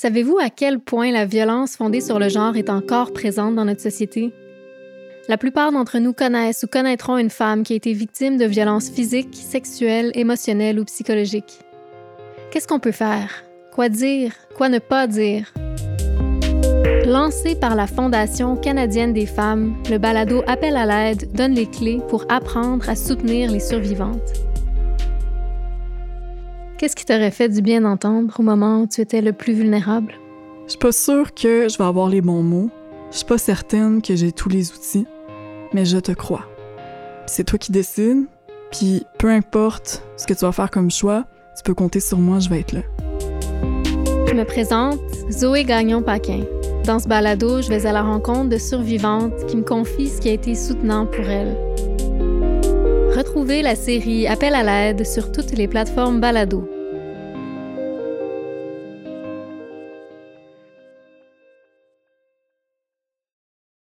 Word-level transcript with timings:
Savez-vous 0.00 0.38
à 0.38 0.48
quel 0.48 0.78
point 0.78 1.10
la 1.10 1.24
violence 1.26 1.74
fondée 1.74 2.00
sur 2.00 2.20
le 2.20 2.28
genre 2.28 2.56
est 2.56 2.70
encore 2.70 3.12
présente 3.12 3.56
dans 3.56 3.64
notre 3.64 3.80
société? 3.80 4.32
La 5.28 5.36
plupart 5.36 5.72
d'entre 5.72 5.98
nous 5.98 6.12
connaissent 6.12 6.62
ou 6.62 6.68
connaîtront 6.68 7.18
une 7.18 7.30
femme 7.30 7.64
qui 7.64 7.72
a 7.72 7.76
été 7.76 7.92
victime 7.94 8.36
de 8.36 8.44
violences 8.44 8.90
physiques, 8.90 9.34
sexuelles, 9.34 10.12
émotionnelles 10.14 10.78
ou 10.78 10.84
psychologiques. 10.84 11.58
Qu'est-ce 12.52 12.68
qu'on 12.68 12.78
peut 12.78 12.92
faire? 12.92 13.42
Quoi 13.74 13.88
dire? 13.88 14.34
Quoi 14.56 14.68
ne 14.68 14.78
pas 14.78 15.08
dire? 15.08 15.52
Lancé 17.04 17.56
par 17.56 17.74
la 17.74 17.88
Fondation 17.88 18.54
canadienne 18.54 19.12
des 19.12 19.26
femmes, 19.26 19.74
le 19.90 19.98
balado 19.98 20.44
Appel 20.46 20.76
à 20.76 20.86
l'aide 20.86 21.32
donne 21.32 21.54
les 21.54 21.66
clés 21.66 21.98
pour 22.08 22.24
apprendre 22.28 22.88
à 22.88 22.94
soutenir 22.94 23.50
les 23.50 23.58
survivantes. 23.58 24.47
Qu'est-ce 26.78 26.94
qui 26.94 27.04
t'aurait 27.04 27.32
fait 27.32 27.48
du 27.48 27.60
bien 27.60 27.80
d'entendre 27.80 28.32
au 28.38 28.42
moment 28.44 28.82
où 28.82 28.86
tu 28.86 29.00
étais 29.00 29.20
le 29.20 29.32
plus 29.32 29.52
vulnérable? 29.52 30.14
Je 30.66 30.70
suis 30.70 30.78
pas 30.78 30.92
sûre 30.92 31.34
que 31.34 31.68
je 31.68 31.76
vais 31.76 31.82
avoir 31.82 32.08
les 32.08 32.20
bons 32.20 32.44
mots. 32.44 32.70
Je 33.10 33.16
suis 33.16 33.26
pas 33.26 33.36
certaine 33.36 34.00
que 34.00 34.14
j'ai 34.14 34.30
tous 34.30 34.48
les 34.48 34.70
outils. 34.70 35.04
Mais 35.72 35.84
je 35.84 35.98
te 35.98 36.12
crois. 36.12 36.44
C'est 37.26 37.42
toi 37.42 37.58
qui 37.58 37.72
décides. 37.72 38.26
Puis 38.70 39.02
peu 39.18 39.28
importe 39.28 40.04
ce 40.16 40.24
que 40.24 40.34
tu 40.34 40.44
vas 40.44 40.52
faire 40.52 40.70
comme 40.70 40.88
choix, 40.88 41.24
tu 41.56 41.64
peux 41.64 41.74
compter 41.74 41.98
sur 41.98 42.18
moi, 42.18 42.38
je 42.38 42.48
vais 42.48 42.60
être 42.60 42.72
là. 42.72 42.82
Je 44.28 44.34
me 44.34 44.44
présente, 44.44 45.00
Zoé 45.32 45.64
Gagnon-Paquin. 45.64 46.44
Dans 46.84 47.00
ce 47.00 47.08
balado, 47.08 47.60
je 47.60 47.68
vais 47.70 47.86
à 47.86 47.92
la 47.92 48.02
rencontre 48.02 48.50
de 48.50 48.58
survivantes 48.58 49.46
qui 49.46 49.56
me 49.56 49.64
confient 49.64 50.06
ce 50.06 50.20
qui 50.20 50.28
a 50.28 50.32
été 50.32 50.54
soutenant 50.54 51.06
pour 51.06 51.24
elles. 51.24 51.56
Retrouvez 53.28 53.60
la 53.60 53.76
série 53.76 54.26
Appel 54.26 54.54
à 54.54 54.62
l'aide 54.62 55.04
sur 55.04 55.30
toutes 55.30 55.52
les 55.52 55.68
plateformes 55.68 56.18
balado. 56.18 56.77